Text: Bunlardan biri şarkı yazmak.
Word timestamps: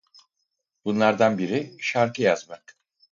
Bunlardan 0.85 1.37
biri 1.37 1.73
şarkı 1.79 2.21
yazmak. 2.21 2.77